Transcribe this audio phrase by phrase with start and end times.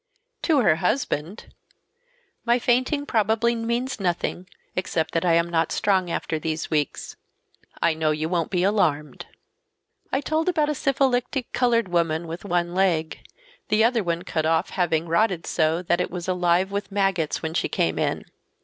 [0.41, 1.53] To her husband:—
[2.43, 7.17] "My fainting probably means nothing except that I am not strong after these weeks.
[7.83, 9.27] I know you won't be alarmed.
[10.11, 13.19] "I told about a syphilitic colored woman with one leg.
[13.67, 17.53] The other one cut off, having rotted so that it was alive with maggots when
[17.53, 18.25] she came in.